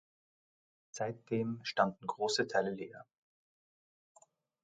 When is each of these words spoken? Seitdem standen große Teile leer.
Seitdem 0.89 1.59
standen 1.61 2.07
große 2.07 2.47
Teile 2.47 2.71
leer. 2.71 3.05